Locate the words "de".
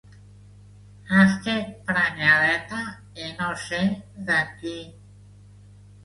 4.31-4.39